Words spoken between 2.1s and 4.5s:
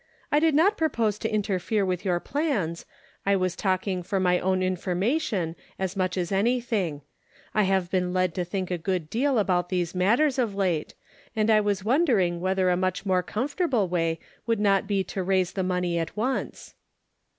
plans; I was talking for my